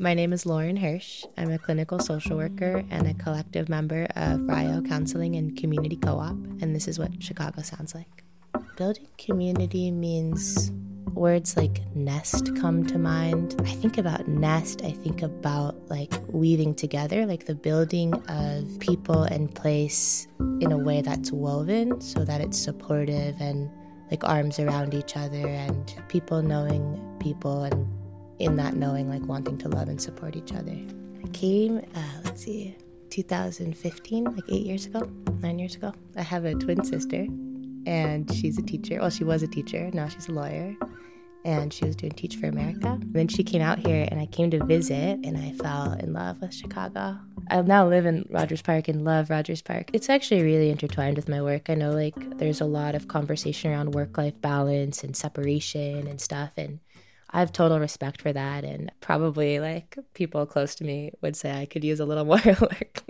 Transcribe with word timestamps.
My 0.00 0.14
name 0.14 0.32
is 0.32 0.46
Lauren 0.46 0.78
Hersch. 0.78 1.26
I'm 1.36 1.50
a 1.50 1.58
clinical 1.58 1.98
social 1.98 2.38
worker 2.38 2.82
and 2.88 3.06
a 3.06 3.12
collective 3.12 3.68
member 3.68 4.06
of 4.16 4.40
Rayo 4.48 4.80
Counseling 4.80 5.36
and 5.36 5.54
Community 5.54 5.96
Co 5.96 6.18
op, 6.18 6.38
and 6.62 6.74
this 6.74 6.88
is 6.88 6.98
what 6.98 7.22
Chicago 7.22 7.60
sounds 7.60 7.94
like. 7.94 8.24
Building 8.78 9.06
community 9.18 9.90
means 9.90 10.72
words 11.12 11.54
like 11.54 11.82
nest 11.94 12.56
come 12.56 12.86
to 12.86 12.96
mind. 12.96 13.56
I 13.60 13.72
think 13.72 13.98
about 13.98 14.26
nest, 14.26 14.80
I 14.82 14.92
think 14.92 15.20
about 15.20 15.90
like 15.90 16.14
weaving 16.28 16.76
together, 16.76 17.26
like 17.26 17.44
the 17.44 17.54
building 17.54 18.14
of 18.30 18.80
people 18.80 19.24
and 19.24 19.54
place 19.54 20.26
in 20.62 20.72
a 20.72 20.78
way 20.78 21.02
that's 21.02 21.30
woven 21.30 22.00
so 22.00 22.24
that 22.24 22.40
it's 22.40 22.58
supportive 22.58 23.38
and 23.38 23.68
like 24.10 24.24
arms 24.24 24.58
around 24.58 24.94
each 24.94 25.14
other 25.14 25.46
and 25.46 25.94
people 26.08 26.40
knowing 26.40 26.98
people 27.20 27.64
and 27.64 27.99
in 28.40 28.56
that 28.56 28.74
knowing 28.74 29.08
like 29.08 29.22
wanting 29.22 29.58
to 29.58 29.68
love 29.68 29.88
and 29.88 30.00
support 30.00 30.34
each 30.34 30.52
other. 30.52 30.76
I 31.22 31.28
came, 31.28 31.78
uh, 31.94 32.20
let's 32.24 32.42
see, 32.44 32.76
2015, 33.10 34.24
like 34.24 34.44
eight 34.48 34.66
years 34.66 34.86
ago, 34.86 35.08
nine 35.40 35.58
years 35.58 35.76
ago. 35.76 35.92
I 36.16 36.22
have 36.22 36.44
a 36.44 36.54
twin 36.54 36.82
sister 36.84 37.26
and 37.86 38.32
she's 38.32 38.58
a 38.58 38.62
teacher. 38.62 38.98
Well, 39.00 39.10
she 39.10 39.24
was 39.24 39.42
a 39.42 39.46
teacher, 39.46 39.90
now 39.92 40.08
she's 40.08 40.28
a 40.28 40.32
lawyer. 40.32 40.74
And 41.42 41.72
she 41.72 41.86
was 41.86 41.96
doing 41.96 42.12
Teach 42.12 42.36
for 42.36 42.48
America. 42.48 42.98
then 43.00 43.26
she 43.26 43.42
came 43.42 43.62
out 43.62 43.78
here 43.78 44.06
and 44.10 44.20
I 44.20 44.26
came 44.26 44.50
to 44.50 44.62
visit 44.66 45.20
and 45.24 45.38
I 45.38 45.52
fell 45.52 45.92
in 45.92 46.12
love 46.12 46.42
with 46.42 46.52
Chicago. 46.52 47.16
I 47.50 47.62
now 47.62 47.88
live 47.88 48.04
in 48.04 48.28
Rogers 48.28 48.60
Park 48.60 48.88
and 48.88 49.06
love 49.06 49.30
Rogers 49.30 49.62
Park. 49.62 49.88
It's 49.94 50.10
actually 50.10 50.42
really 50.42 50.68
intertwined 50.68 51.16
with 51.16 51.30
my 51.30 51.40
work. 51.40 51.70
I 51.70 51.76
know 51.76 51.92
like 51.92 52.36
there's 52.36 52.60
a 52.60 52.66
lot 52.66 52.94
of 52.94 53.08
conversation 53.08 53.70
around 53.70 53.94
work 53.94 54.18
life 54.18 54.38
balance 54.42 55.02
and 55.02 55.16
separation 55.16 56.06
and 56.06 56.20
stuff. 56.20 56.50
And 56.58 56.80
I 57.30 57.40
have 57.40 57.52
total 57.52 57.80
respect 57.80 58.20
for 58.20 58.32
that. 58.32 58.64
And 58.64 58.90
probably 59.00 59.60
like 59.60 59.96
people 60.14 60.46
close 60.46 60.74
to 60.76 60.84
me 60.84 61.12
would 61.20 61.36
say 61.36 61.52
I 61.52 61.66
could 61.66 61.84
use 61.84 62.00
a 62.00 62.06
little 62.06 62.24
more 62.26 62.40
work 62.44 63.02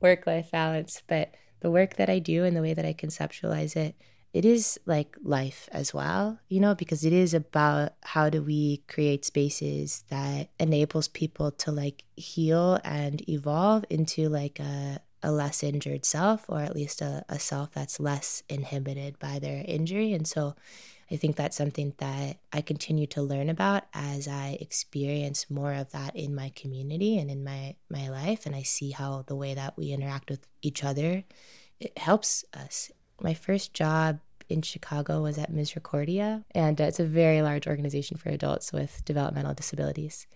work 0.00 0.26
life 0.26 0.50
balance. 0.50 1.02
But 1.06 1.34
the 1.60 1.70
work 1.70 1.96
that 1.96 2.10
I 2.10 2.18
do 2.18 2.44
and 2.44 2.56
the 2.56 2.62
way 2.62 2.74
that 2.74 2.84
I 2.84 2.92
conceptualize 2.92 3.76
it 3.76 3.96
it 4.34 4.44
is 4.44 4.80
like 4.84 5.16
life 5.22 5.68
as 5.70 5.94
well, 5.94 6.40
you 6.48 6.58
know, 6.58 6.74
because 6.74 7.04
it 7.04 7.12
is 7.12 7.34
about 7.34 7.94
how 8.02 8.28
do 8.28 8.42
we 8.42 8.78
create 8.88 9.24
spaces 9.24 10.04
that 10.10 10.48
enables 10.58 11.06
people 11.06 11.52
to 11.52 11.70
like 11.70 12.02
heal 12.16 12.80
and 12.82 13.26
evolve 13.28 13.84
into 13.88 14.28
like 14.28 14.58
a, 14.58 14.98
a 15.22 15.30
less 15.30 15.62
injured 15.62 16.04
self 16.04 16.46
or 16.48 16.60
at 16.60 16.74
least 16.74 17.00
a, 17.00 17.24
a 17.28 17.38
self 17.38 17.70
that's 17.70 18.00
less 18.00 18.42
inhibited 18.48 19.20
by 19.20 19.38
their 19.38 19.64
injury. 19.68 20.12
And 20.12 20.26
so 20.26 20.56
I 21.14 21.16
think 21.16 21.36
that's 21.36 21.56
something 21.56 21.94
that 21.98 22.38
I 22.52 22.60
continue 22.60 23.06
to 23.08 23.22
learn 23.22 23.48
about 23.48 23.84
as 23.94 24.26
I 24.26 24.58
experience 24.60 25.48
more 25.48 25.72
of 25.72 25.92
that 25.92 26.16
in 26.16 26.34
my 26.34 26.50
community 26.56 27.18
and 27.18 27.30
in 27.30 27.44
my, 27.44 27.76
my 27.88 28.08
life. 28.08 28.46
And 28.46 28.54
I 28.54 28.62
see 28.62 28.90
how 28.90 29.22
the 29.26 29.36
way 29.36 29.54
that 29.54 29.78
we 29.78 29.92
interact 29.92 30.28
with 30.28 30.44
each 30.60 30.82
other, 30.82 31.24
it 31.78 31.96
helps 31.96 32.44
us 32.52 32.90
my 33.20 33.32
first 33.32 33.72
job 33.74 34.18
in 34.48 34.62
Chicago 34.62 35.22
was 35.22 35.38
at 35.38 35.52
Misericordia, 35.52 36.44
and 36.50 36.80
uh, 36.80 36.84
it's 36.84 37.00
a 37.00 37.04
very 37.04 37.40
large 37.42 37.66
organization 37.66 38.16
for 38.16 38.28
adults 38.28 38.72
with 38.72 39.02
developmental 39.04 39.54
disabilities, 39.54 40.26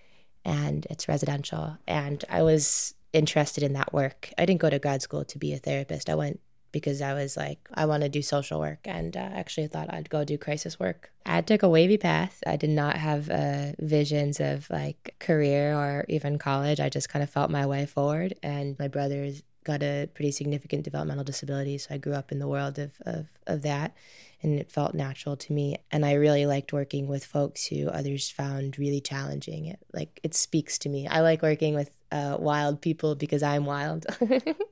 and 0.45 0.87
it's 0.89 1.09
residential. 1.09 1.77
And 1.87 2.25
I 2.31 2.43
was 2.43 2.95
interested 3.13 3.65
in 3.65 3.75
that 3.75 3.93
work. 3.93 4.31
I 4.39 4.47
didn't 4.47 4.61
go 4.61 4.71
to 4.71 4.79
grad 4.79 5.03
school 5.03 5.25
to 5.25 5.39
be 5.39 5.53
a 5.53 5.59
therapist. 5.59 6.09
I 6.09 6.15
went 6.15 6.41
because 6.73 7.01
I 7.03 7.15
was 7.15 7.37
like, 7.37 7.69
I 7.75 7.87
want 7.87 8.03
to 8.03 8.09
do 8.09 8.23
social 8.23 8.61
work, 8.61 8.81
and 8.85 9.17
uh, 9.17 9.21
actually 9.21 9.67
thought 9.67 9.93
I'd 9.93 10.11
go 10.11 10.25
do 10.25 10.39
crisis 10.39 10.79
work. 10.79 11.11
I 11.27 11.41
took 11.41 11.63
a 11.63 11.69
wavy 11.69 11.99
path. 11.99 12.43
I 12.47 12.57
did 12.57 12.71
not 12.71 12.97
have 12.97 13.31
uh, 13.31 13.73
visions 13.79 14.41
of 14.41 14.69
like 14.71 15.15
career 15.19 15.75
or 15.75 16.05
even 16.09 16.39
college. 16.39 16.81
I 16.81 16.89
just 16.89 17.09
kind 17.09 17.23
of 17.23 17.31
felt 17.31 17.51
my 17.51 17.67
way 17.67 17.87
forward, 17.87 18.35
and 18.43 18.79
my 18.79 18.89
brothers 18.89 19.43
got 19.65 19.83
a 19.83 20.09
pretty 20.15 20.31
significant 20.31 20.83
developmental 20.83 21.25
disability. 21.25 21.77
So 21.77 21.95
I 21.95 21.99
grew 21.99 22.15
up 22.15 22.33
in 22.33 22.39
the 22.39 22.49
world 22.49 22.79
of, 22.79 22.93
of, 23.05 23.27
of 23.47 23.63
that 23.63 23.95
and 24.43 24.59
it 24.59 24.71
felt 24.71 24.95
natural 24.95 25.37
to 25.37 25.53
me. 25.53 25.77
And 25.91 26.05
I 26.07 26.15
really 26.15 26.47
liked 26.47 26.73
working 26.73 27.09
with 27.09 27.25
folks 27.25 27.67
who 27.67 27.89
others 27.89 28.31
found 28.31 28.79
really 28.79 29.01
challenging. 29.01 29.67
It 29.67 29.81
like 29.93 30.21
it 30.23 30.35
speaks 30.35 30.79
to 30.81 30.89
me. 30.89 31.07
I 31.09 31.21
like 31.21 31.43
working 31.43 31.75
with 31.75 31.91
uh, 32.13 32.37
wild 32.39 32.81
people 32.81 33.15
because 33.15 33.43
I'm 33.43 33.67
wild, 33.67 34.07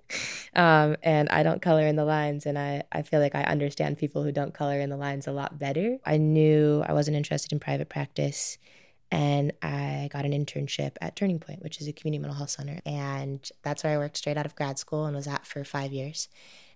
um, 0.54 0.96
and 1.02 1.28
I 1.28 1.42
don't 1.42 1.62
color 1.62 1.86
in 1.86 1.96
the 1.96 2.04
lines. 2.04 2.46
And 2.46 2.58
I 2.58 2.82
I 2.92 3.02
feel 3.02 3.20
like 3.20 3.34
I 3.34 3.42
understand 3.42 3.98
people 3.98 4.22
who 4.22 4.32
don't 4.32 4.54
color 4.54 4.80
in 4.80 4.90
the 4.90 4.96
lines 4.96 5.26
a 5.26 5.32
lot 5.32 5.58
better. 5.58 5.98
I 6.04 6.16
knew 6.16 6.82
I 6.86 6.92
wasn't 6.92 7.16
interested 7.16 7.52
in 7.52 7.60
private 7.60 7.88
practice 7.88 8.58
and 9.10 9.52
I 9.62 10.08
got 10.12 10.24
an 10.24 10.32
internship 10.32 10.96
at 11.00 11.14
Turning 11.16 11.38
Point, 11.38 11.62
which 11.62 11.80
is 11.80 11.86
a 11.86 11.92
community 11.92 12.20
mental 12.20 12.36
health 12.36 12.50
center. 12.50 12.80
And 12.84 13.48
that's 13.62 13.84
where 13.84 13.94
I 13.94 13.98
worked 13.98 14.16
straight 14.16 14.36
out 14.36 14.46
of 14.46 14.56
grad 14.56 14.78
school 14.78 15.06
and 15.06 15.14
was 15.14 15.28
at 15.28 15.46
for 15.46 15.64
five 15.64 15.92
years 15.92 16.28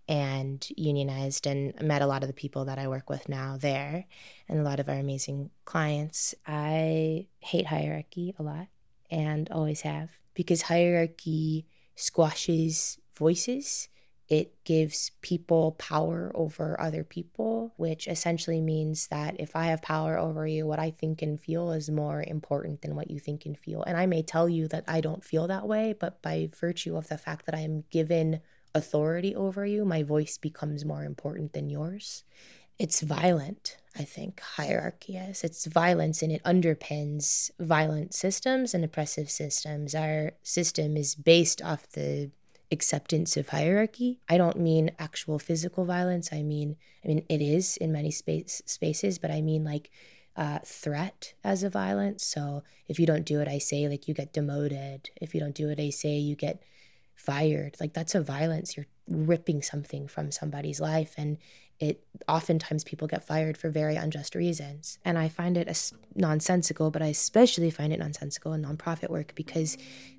and 0.08 0.66
unionized 0.76 1.47
and 1.47 1.80
met 1.80 2.02
a 2.02 2.06
lot 2.06 2.22
of 2.22 2.28
the 2.28 2.34
people 2.34 2.64
that 2.64 2.78
I 2.78 2.88
work 2.88 3.10
with 3.10 3.28
now 3.28 3.56
there 3.56 4.06
and 4.48 4.58
a 4.58 4.62
lot 4.62 4.80
of 4.80 4.88
our 4.88 4.97
amazing 4.97 5.50
clients. 5.64 6.34
I 6.47 7.26
hate 7.41 7.66
hierarchy 7.66 8.34
a 8.38 8.42
lot 8.42 8.68
and 9.10 9.50
always 9.50 9.82
have 9.82 10.10
because 10.34 10.62
hierarchy 10.62 11.66
squashes 11.97 12.98
voices 13.20 13.88
it 14.31 14.62
gives 14.62 15.10
people 15.22 15.72
power 15.72 16.31
over 16.36 16.81
other 16.81 17.03
people, 17.03 17.75
which 17.76 18.06
essentially 18.06 18.60
means 18.60 19.08
that 19.08 19.41
if 19.41 19.56
I 19.56 19.64
have 19.64 19.82
power 19.82 20.16
over 20.16 20.47
you, 20.47 20.69
what 20.69 20.78
I 20.78 20.92
think 20.92 21.20
and 21.20 21.38
feel 21.38 21.72
is 21.72 21.91
more 21.91 22.22
important 22.22 22.80
than 22.80 22.94
what 22.94 23.10
you 23.10 23.19
think 23.19 23.44
and 23.44 23.59
feel. 23.59 23.82
And 23.82 23.97
I 23.97 24.06
may 24.06 24.22
tell 24.22 24.48
you 24.48 24.69
that 24.69 24.84
I 24.86 25.00
don't 25.00 25.25
feel 25.25 25.48
that 25.48 25.66
way, 25.66 25.97
but 25.98 26.22
by 26.22 26.48
virtue 26.56 26.97
of 26.97 27.09
the 27.09 27.19
fact 27.19 27.47
that 27.47 27.56
I 27.56 27.60
am 27.60 27.82
given 27.91 28.41
authority 28.72 29.34
over 29.34 29.66
you, 29.66 29.84
my 29.84 30.04
voice 30.04 30.38
becomes 30.38 30.84
more 30.84 31.03
important 31.03 31.53
than 31.53 31.69
yours. 31.69 32.22
It's 32.78 33.00
violent, 33.00 33.78
I 33.98 34.04
think, 34.04 34.38
hierarchy 34.38 35.16
is. 35.16 35.42
It's 35.42 35.66
violence 35.66 36.22
and 36.22 36.30
it 36.30 36.44
underpins 36.44 37.50
violent 37.59 38.14
systems 38.14 38.75
and 38.75 38.84
oppressive 38.84 39.28
systems. 39.28 39.92
Our 39.92 40.34
system 40.44 40.97
is 40.97 41.16
based 41.16 41.60
off 41.60 41.91
the 41.91 42.30
acceptance 42.72 43.36
of 43.36 43.48
hierarchy. 43.48 44.20
I 44.28 44.38
don't 44.38 44.58
mean 44.58 44.92
actual 44.98 45.38
physical 45.38 45.84
violence. 45.84 46.32
I 46.32 46.42
mean, 46.42 46.76
I 47.04 47.08
mean 47.08 47.25
it 47.28 47.41
is 47.41 47.76
in 47.76 47.92
many 47.92 48.10
space 48.10 48.62
spaces, 48.66 49.19
but 49.19 49.31
I 49.31 49.41
mean 49.41 49.64
like 49.64 49.91
uh, 50.36 50.60
threat 50.64 51.34
as 51.42 51.62
a 51.62 51.70
violence. 51.70 52.25
So 52.25 52.62
if 52.88 52.98
you 52.98 53.06
don't 53.06 53.26
do 53.26 53.38
what 53.38 53.48
I 53.48 53.59
say, 53.59 53.88
like 53.88 54.09
you 54.09 54.14
get 54.14 54.32
demoted. 54.32 55.10
If 55.20 55.34
you 55.34 55.41
don't 55.41 55.54
do 55.54 55.69
what 55.69 55.80
I 55.80 55.91
say, 55.91 56.16
you 56.16 56.36
get 56.36 56.62
fired. 57.20 57.76
Like 57.81 57.92
that's 57.92 58.14
a 58.14 58.22
violence. 58.22 58.76
You're 58.76 58.86
ripping 59.08 59.62
something 59.62 60.08
from 60.08 60.31
somebody's 60.32 60.81
life, 60.81 61.14
and 61.16 61.38
it 61.78 62.03
oftentimes 62.28 62.84
people 62.84 63.08
get 63.08 63.25
fired 63.25 63.56
for 63.56 63.70
very 63.70 63.97
unjust 63.97 64.34
reasons. 64.34 64.98
And 65.04 65.19
I 65.19 65.28
find 65.28 65.56
it 65.56 65.69
as 65.69 65.92
nonsensical, 66.14 66.91
but 66.91 67.03
I 67.03 67.06
especially 67.06 67.70
find 67.70 67.92
it 67.92 67.98
nonsensical 67.98 68.53
in 68.53 68.62
nonprofit 68.62 69.09
work 69.09 69.32
because 69.34 69.78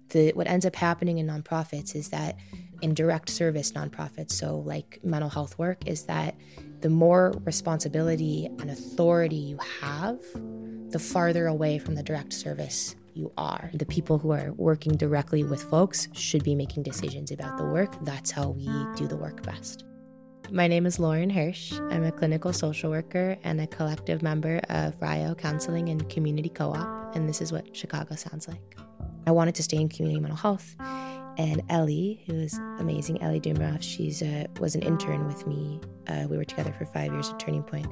the 0.10 0.32
what 0.34 0.48
ends 0.48 0.66
up 0.66 0.76
happening 0.76 1.20
in 1.20 1.28
nonprofits 1.28 1.96
is 1.96 2.10
that 2.10 2.38
in 2.82 2.94
direct 2.94 3.30
service 3.30 3.72
nonprofits, 3.74 4.32
so 4.32 4.58
like 4.60 5.00
mental 5.04 5.30
health 5.30 5.58
work, 5.58 5.88
is 5.88 6.04
that 6.06 6.36
the 6.82 6.90
more 6.90 7.34
responsibility 7.46 8.48
and 8.60 8.72
authority 8.72 9.36
you 9.36 9.60
have, 9.82 10.20
the 10.90 11.00
farther 11.00 11.48
away 11.48 11.78
from 11.78 11.96
the 11.96 12.04
direct 12.04 12.34
service 12.34 12.96
you 13.14 13.32
are. 13.38 13.70
The 13.74 13.86
people 13.86 14.18
who 14.18 14.32
are 14.32 14.54
working 14.54 14.98
directly 14.98 15.44
with 15.44 15.64
folks 15.64 16.08
should 16.14 16.44
be 16.44 16.56
making 16.56 16.84
decisions 16.84 17.32
about 17.32 17.58
the 17.58 17.66
work. 17.66 17.96
That's 18.04 18.32
how 18.32 18.50
we 18.50 18.68
do 18.96 19.08
the 19.08 19.18
work 19.18 19.44
best. 19.44 19.86
My 20.52 20.68
name 20.68 20.86
is 20.86 21.00
Lauren 21.00 21.30
Hersch. 21.30 21.80
I'm 21.92 22.04
a 22.04 22.12
clinical 22.12 22.52
social 22.52 22.92
worker 22.92 23.38
and 23.44 23.62
a 23.62 23.68
collective 23.68 24.22
member 24.22 24.60
of 24.70 25.02
Rayo 25.02 25.34
Counseling 25.34 25.88
and 25.90 26.10
Community 26.10 26.50
Co 26.50 26.72
op, 26.74 27.16
and 27.16 27.30
this 27.30 27.42
is 27.42 27.52
what 27.54 27.76
Chicago 27.76 28.16
sounds 28.16 28.48
like. 28.48 28.76
I 29.26 29.32
wanted 29.32 29.56
to 29.56 29.64
stay 29.64 29.78
in 29.78 29.88
community 29.88 30.20
mental 30.20 30.38
health. 30.38 30.76
And 31.38 31.64
Ellie, 31.70 32.24
who 32.28 32.34
is 32.34 32.60
amazing, 32.80 33.22
Ellie 33.22 33.40
Dumroff, 33.40 33.82
she's 33.82 34.22
uh, 34.22 34.46
was 34.60 34.76
an 34.76 34.82
intern 34.82 35.26
with 35.26 35.48
me. 35.48 35.80
Uh, 36.08 36.28
we 36.30 36.36
were 36.36 36.44
together 36.44 36.74
for 36.78 36.86
five 36.86 37.14
years 37.14 37.30
at 37.30 37.40
Turning 37.40 37.64
Point. 37.64 37.88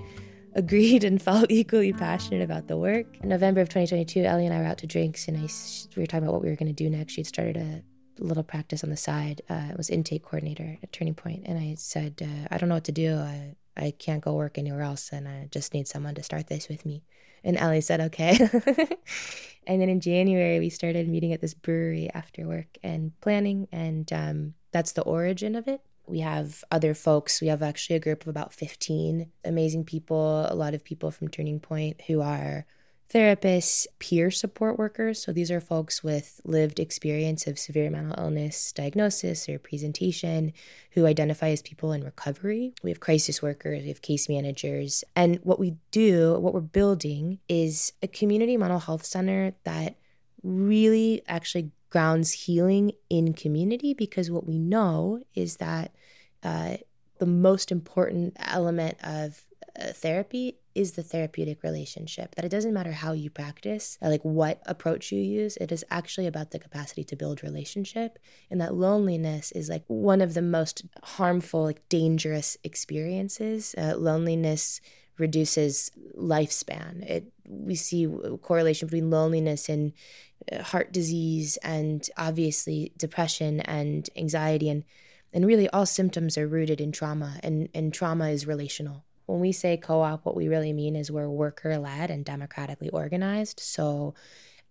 Agreed 0.60 1.06
and 1.06 1.22
felt 1.30 1.50
equally 1.50 1.94
passionate 1.94 2.44
about 2.44 2.68
the 2.68 2.76
work. 2.78 3.06
In 3.24 3.30
November 3.30 3.62
of 3.62 3.70
2022, 3.70 4.26
Ellie 4.26 4.46
and 4.46 4.54
I 4.54 4.60
were 4.60 4.66
out 4.66 4.80
to 4.80 4.88
drinks, 4.88 5.30
and 5.30 5.38
I 5.38 5.48
we 5.96 6.04
were 6.04 6.06
talking 6.06 6.24
about 6.24 6.34
what 6.34 6.42
we 6.42 6.50
were 6.50 6.58
going 6.58 6.74
to 6.76 6.84
do 6.84 6.90
next. 6.90 7.14
She'd 7.14 7.28
started 7.28 7.56
a 7.56 7.82
little 8.22 8.44
practice 8.44 8.84
on 8.84 8.90
the 8.90 8.98
side. 8.98 9.42
Uh, 9.50 9.68
it 9.72 9.78
was 9.78 9.90
intake 9.90 10.24
coordinator 10.24 10.78
at 10.84 10.92
Turning 10.92 11.16
Point, 11.16 11.44
and 11.46 11.58
I 11.58 11.76
said, 11.76 12.22
uh, 12.22 12.48
"I 12.52 12.58
don't 12.58 12.68
know 12.68 12.76
what 12.76 12.84
to 12.86 12.92
do. 12.92 13.16
I 13.16 13.56
I 13.78 13.92
can't 13.92 14.22
go 14.22 14.34
work 14.34 14.58
anywhere 14.58 14.82
else, 14.82 15.12
and 15.14 15.30
I 15.30 15.48
just 15.50 15.74
need 15.74 15.88
someone 15.88 16.16
to 16.16 16.24
start 16.24 16.48
this 16.48 16.68
with 16.68 16.86
me." 16.86 17.04
And 17.44 17.58
Ellie 17.58 17.82
said, 17.82 18.02
okay. 18.02 18.38
and 19.68 19.82
then 19.82 19.90
in 19.90 20.02
January, 20.02 20.60
we 20.60 20.70
started 20.70 21.08
meeting 21.08 21.34
at 21.34 21.42
this 21.42 21.54
brewery 21.54 22.10
after 22.14 22.48
work 22.48 22.78
and 22.84 23.18
planning. 23.22 23.68
And 23.72 24.12
um, 24.12 24.54
that's 24.72 24.92
the 24.92 25.04
origin 25.04 25.56
of 25.56 25.68
it. 25.68 25.82
We 26.10 26.20
have 26.20 26.64
other 26.72 26.94
folks. 26.94 27.40
We 27.40 27.48
have 27.48 27.62
actually 27.62 27.96
a 27.98 28.00
group 28.00 28.24
of 28.24 28.28
about 28.28 28.54
15 28.54 29.32
amazing 29.46 29.86
people, 29.86 30.48
a 30.50 30.56
lot 30.56 30.74
of 30.74 30.84
people 30.84 31.12
from 31.12 31.28
Turning 31.28 31.60
Point 31.60 32.02
who 32.08 32.22
are 32.22 32.66
therapists, 33.10 33.88
peer 33.98 34.30
support 34.30 34.78
workers. 34.78 35.22
So 35.22 35.34
these 35.34 35.50
are 35.50 35.60
folks 35.60 36.04
with 36.04 36.40
lived 36.44 36.80
experience 36.80 37.48
of 37.48 37.58
severe 37.58 37.90
mental 37.90 38.24
illness 38.24 38.72
diagnosis 38.72 39.50
or 39.50 39.58
presentation 39.58 40.54
who 40.92 41.06
identify 41.06 41.50
as 41.50 41.62
people 41.62 41.92
in 41.92 42.04
recovery. 42.04 42.74
We 42.84 42.92
have 42.92 43.00
crisis 43.00 43.42
workers, 43.42 43.84
we 43.84 43.90
have 43.90 44.02
case 44.02 44.30
managers. 44.30 45.04
And 45.16 45.40
what 45.44 45.60
we 45.60 45.76
do, 45.92 46.38
what 46.40 46.54
we're 46.54 46.62
building 46.62 47.40
is 47.48 47.94
a 48.04 48.08
community 48.08 48.58
mental 48.58 48.80
health 48.80 49.06
center 49.06 49.54
that 49.64 49.96
really 50.44 51.24
actually 51.28 51.72
grounds 51.90 52.32
healing 52.32 52.92
in 53.10 53.34
community 53.34 53.94
because 53.94 54.30
what 54.30 54.48
we 54.48 54.60
know 54.60 55.20
is 55.36 55.58
that 55.58 55.94
uh, 56.44 56.78
the 57.20 57.26
most 57.26 57.72
important 57.72 58.36
element 58.40 58.98
of 59.04 59.46
uh, 59.80 59.92
therapy 59.94 60.58
is 60.76 60.94
the 60.94 61.04
therapeutic 61.04 61.64
relationship. 61.64 62.36
That 62.36 62.46
it 62.46 62.50
doesn't 62.50 62.74
matter 62.74 62.92
how 62.92 63.12
you 63.12 63.30
practice, 63.30 63.98
like 64.02 64.24
what 64.24 64.62
approach 64.66 65.12
you 65.12 65.22
use, 65.22 65.58
it 65.58 65.72
is 65.72 65.84
actually 65.90 66.28
about 66.28 66.52
the 66.52 66.60
capacity 66.60 67.04
to 67.06 67.16
build 67.16 67.44
relationship. 67.44 68.18
And 68.50 68.62
that 68.62 68.76
loneliness 68.76 69.52
is 69.52 69.68
like 69.70 69.84
one 69.88 70.22
of 70.22 70.34
the 70.34 70.42
most 70.42 70.86
harmful, 71.04 71.64
like 71.64 71.88
dangerous 71.90 72.56
experiences. 72.64 73.76
Uh, 73.78 73.96
loneliness 73.98 74.80
reduces 75.20 75.92
lifespan. 76.18 77.04
It 77.04 77.32
we 77.48 77.76
see 77.76 78.08
correlation 78.42 78.88
between 78.88 79.10
loneliness 79.10 79.70
and 79.70 79.94
uh, 80.52 80.62
heart 80.64 80.92
disease 80.92 81.58
and 81.64 82.08
obviously 82.18 82.92
depression 82.98 83.60
and 83.62 84.10
anxiety 84.16 84.70
and 84.70 84.84
and 85.34 85.46
really 85.46 85.70
all 85.70 85.86
symptoms 85.86 86.38
are 86.38 86.48
rooted 86.48 86.80
in 86.80 86.92
trauma 86.92 87.40
and 87.44 87.70
and 87.74 87.94
trauma 87.94 88.30
is 88.30 88.48
relational 88.48 89.04
when 89.30 89.40
we 89.40 89.52
say 89.52 89.78
co 89.78 90.02
op, 90.02 90.26
what 90.26 90.36
we 90.36 90.48
really 90.48 90.74
mean 90.74 90.96
is 90.96 91.12
we're 91.12 91.30
worker 91.30 91.78
led 91.78 92.10
and 92.10 92.26
democratically 92.26 92.90
organized. 92.90 93.60
So 93.60 94.16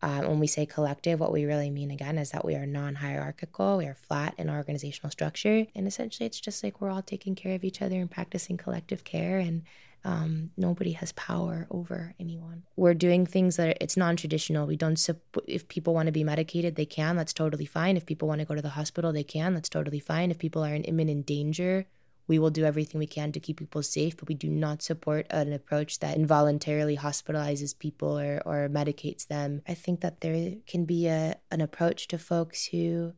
um, 0.02 0.26
when 0.26 0.38
we 0.40 0.48
say 0.48 0.66
collective, 0.66 1.20
what 1.20 1.32
we 1.32 1.44
really 1.44 1.70
mean 1.70 1.92
again 1.92 2.18
is 2.18 2.30
that 2.30 2.44
we 2.44 2.56
are 2.56 2.66
non 2.66 2.96
hierarchical, 2.96 3.78
we 3.78 3.86
are 3.86 3.94
flat 3.94 4.34
in 4.36 4.48
our 4.48 4.56
organizational 4.56 5.12
structure. 5.12 5.66
And 5.76 5.86
essentially, 5.86 6.26
it's 6.26 6.40
just 6.40 6.64
like 6.64 6.80
we're 6.80 6.90
all 6.90 7.02
taking 7.02 7.36
care 7.36 7.54
of 7.54 7.62
each 7.62 7.80
other 7.80 8.00
and 8.00 8.10
practicing 8.10 8.56
collective 8.56 9.04
care, 9.04 9.38
and 9.38 9.62
um, 10.04 10.50
nobody 10.56 10.92
has 10.92 11.12
power 11.12 11.66
over 11.70 12.14
anyone. 12.18 12.62
We're 12.76 12.94
doing 12.94 13.26
things 13.26 13.56
that 13.56 13.68
are, 13.68 13.74
it's 13.80 13.96
non 13.96 14.16
traditional. 14.16 14.66
We 14.66 14.76
don't, 14.76 15.08
if 15.46 15.68
people 15.68 15.94
want 15.94 16.06
to 16.06 16.12
be 16.12 16.24
medicated, 16.24 16.76
they 16.76 16.86
can, 16.86 17.16
that's 17.16 17.32
totally 17.32 17.66
fine. 17.66 17.96
If 17.96 18.06
people 18.06 18.28
want 18.28 18.40
to 18.40 18.44
go 18.44 18.54
to 18.54 18.62
the 18.62 18.70
hospital, 18.70 19.12
they 19.12 19.24
can, 19.24 19.54
that's 19.54 19.68
totally 19.68 20.00
fine. 20.00 20.30
If 20.30 20.38
people 20.38 20.64
are 20.64 20.74
in 20.74 20.84
imminent 20.84 21.26
danger, 21.26 21.86
we 22.28 22.38
will 22.38 22.50
do 22.50 22.64
everything 22.64 22.98
we 22.98 23.06
can 23.06 23.32
to 23.32 23.40
keep 23.40 23.58
people 23.58 23.82
safe, 23.82 24.16
but 24.16 24.28
we 24.28 24.34
do 24.34 24.50
not 24.50 24.82
support 24.82 25.26
an 25.30 25.52
approach 25.52 25.98
that 26.00 26.16
involuntarily 26.16 26.96
hospitalizes 26.96 27.76
people 27.76 28.18
or, 28.18 28.42
or 28.44 28.68
medicates 28.68 29.26
them. 29.26 29.62
I 29.66 29.74
think 29.74 30.00
that 30.00 30.20
there 30.20 30.56
can 30.66 30.84
be 30.84 31.08
a, 31.08 31.36
an 31.50 31.62
approach 31.62 32.06
to 32.08 32.18
folks 32.18 32.66
who 32.66 33.14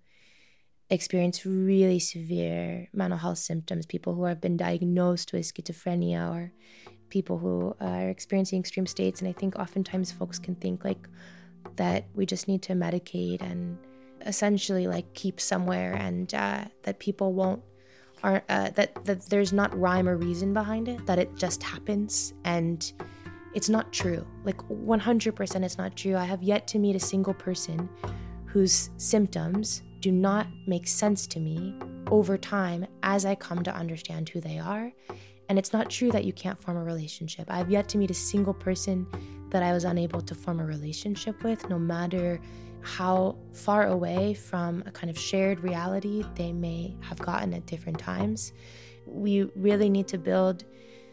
experience 0.90 1.46
really 1.46 1.98
severe 1.98 2.88
mental 2.92 3.18
health 3.18 3.38
symptoms, 3.38 3.86
people 3.86 4.14
who 4.14 4.24
have 4.24 4.40
been 4.40 4.56
diagnosed 4.56 5.32
with 5.32 5.42
schizophrenia 5.42 6.30
or 6.30 6.52
people 7.10 7.38
who 7.38 7.74
are 7.80 8.08
experiencing 8.08 8.58
extreme 8.58 8.86
states. 8.86 9.20
And 9.20 9.28
I 9.28 9.32
think 9.32 9.56
oftentimes 9.56 10.10
folks 10.10 10.38
can 10.38 10.56
think 10.56 10.84
like 10.84 11.08
that 11.76 12.06
we 12.14 12.26
just 12.26 12.48
need 12.48 12.62
to 12.62 12.72
medicate 12.72 13.40
and 13.40 13.78
essentially 14.26 14.86
like 14.86 15.12
keep 15.14 15.40
somewhere 15.40 15.94
and 15.94 16.32
uh, 16.34 16.64
that 16.82 16.98
people 16.98 17.32
won't 17.32 17.62
are 18.22 18.42
uh, 18.48 18.68
that 18.70 19.02
that 19.04 19.22
there's 19.30 19.52
not 19.52 19.76
rhyme 19.78 20.06
or 20.08 20.16
reason 20.16 20.52
behind 20.52 20.88
it 20.88 21.06
that 21.06 21.18
it 21.18 21.34
just 21.36 21.62
happens. 21.62 22.34
And 22.44 22.92
it's 23.54 23.68
not 23.68 23.92
true. 23.92 24.26
Like 24.44 24.58
100% 24.68 25.64
it's 25.64 25.78
not 25.78 25.96
true. 25.96 26.16
I 26.16 26.24
have 26.24 26.42
yet 26.42 26.66
to 26.68 26.78
meet 26.78 26.96
a 26.96 27.00
single 27.00 27.34
person 27.34 27.88
whose 28.46 28.90
symptoms 28.96 29.82
do 30.00 30.10
not 30.10 30.46
make 30.66 30.86
sense 30.86 31.26
to 31.26 31.40
me 31.40 31.74
over 32.10 32.36
time 32.36 32.86
as 33.02 33.24
i 33.24 33.34
come 33.34 33.62
to 33.62 33.74
understand 33.74 34.28
who 34.28 34.40
they 34.40 34.58
are 34.58 34.92
and 35.48 35.58
it's 35.58 35.72
not 35.72 35.90
true 35.90 36.10
that 36.10 36.24
you 36.24 36.32
can't 36.32 36.58
form 36.58 36.76
a 36.76 36.82
relationship 36.82 37.46
i've 37.50 37.70
yet 37.70 37.88
to 37.88 37.98
meet 37.98 38.10
a 38.10 38.14
single 38.14 38.54
person 38.54 39.06
that 39.50 39.62
i 39.62 39.72
was 39.72 39.84
unable 39.84 40.20
to 40.20 40.34
form 40.34 40.60
a 40.60 40.64
relationship 40.64 41.42
with 41.42 41.68
no 41.68 41.78
matter 41.78 42.40
how 42.82 43.36
far 43.52 43.86
away 43.86 44.34
from 44.34 44.82
a 44.86 44.90
kind 44.90 45.10
of 45.10 45.18
shared 45.18 45.60
reality 45.60 46.24
they 46.34 46.52
may 46.52 46.94
have 47.00 47.18
gotten 47.18 47.52
at 47.54 47.66
different 47.66 47.98
times. 47.98 48.52
We 49.06 49.44
really 49.54 49.90
need 49.90 50.08
to 50.08 50.18
build 50.18 50.64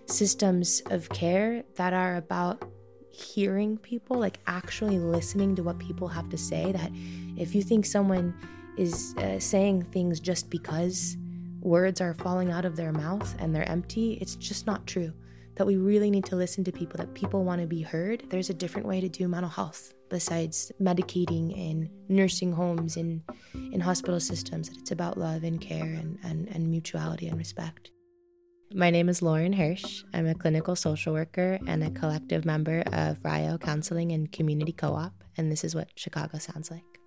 systems 0.05 0.81
of 0.89 1.09
care 1.09 1.63
that 1.75 1.93
are 1.93 2.15
about 2.15 2.69
hearing 3.11 3.77
people, 3.77 4.17
like 4.17 4.39
actually 4.47 4.99
listening 4.99 5.55
to 5.55 5.63
what 5.63 5.79
people 5.79 6.07
have 6.07 6.29
to 6.29 6.37
say. 6.37 6.71
That 6.71 6.91
if 7.37 7.53
you 7.53 7.61
think 7.61 7.85
someone 7.85 8.33
is 8.77 9.15
uh, 9.17 9.39
saying 9.39 9.83
things 9.83 10.19
just 10.19 10.49
because 10.49 11.17
words 11.61 12.01
are 12.01 12.13
falling 12.13 12.51
out 12.51 12.65
of 12.65 12.75
their 12.75 12.91
mouth 12.91 13.35
and 13.39 13.53
they're 13.53 13.69
empty, 13.69 14.13
it's 14.21 14.35
just 14.35 14.67
not 14.67 14.85
true. 14.87 15.11
That 15.55 15.65
we 15.65 15.77
really 15.77 16.11
need 16.11 16.25
to 16.25 16.35
listen 16.35 16.63
to 16.65 16.71
people, 16.71 16.97
that 16.97 17.13
people 17.13 17.43
want 17.43 17.61
to 17.61 17.67
be 17.67 17.81
heard. 17.81 18.23
There's 18.29 18.51
a 18.51 18.53
different 18.53 18.87
way 18.87 19.01
to 19.01 19.09
do 19.09 19.27
mental 19.27 19.49
health 19.49 19.93
besides 20.09 20.71
medicating 20.81 21.55
in 21.55 21.89
nursing 22.07 22.51
homes 22.51 22.97
in 22.97 23.23
in 23.71 23.79
hospital 23.79 24.19
systems 24.19 24.69
that 24.69 24.77
it's 24.77 24.91
about 24.91 25.17
love 25.17 25.43
and 25.43 25.59
care 25.59 25.83
and, 25.83 26.17
and, 26.23 26.47
and 26.49 26.69
mutuality 26.69 27.27
and 27.27 27.37
respect 27.37 27.91
my 28.73 28.89
name 28.89 29.09
is 29.09 29.21
lauren 29.21 29.53
hersch 29.53 30.03
i'm 30.13 30.27
a 30.27 30.35
clinical 30.35 30.75
social 30.75 31.13
worker 31.13 31.59
and 31.67 31.83
a 31.83 31.91
collective 31.91 32.45
member 32.45 32.83
of 32.93 33.17
rayo 33.23 33.57
counseling 33.57 34.11
and 34.11 34.31
community 34.31 34.71
co-op 34.71 35.23
and 35.37 35.51
this 35.51 35.63
is 35.63 35.75
what 35.75 35.89
chicago 35.95 36.37
sounds 36.37 36.71
like 36.71 36.99